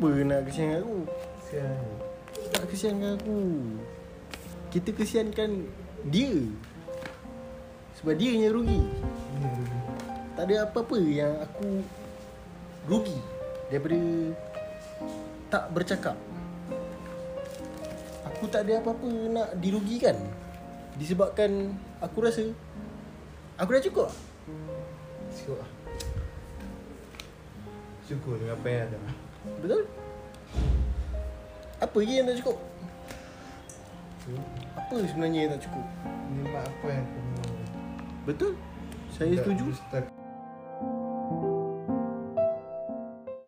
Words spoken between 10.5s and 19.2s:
apa-apa yang aku Rugi Daripada Tak bercakap. Aku tak ada apa-apa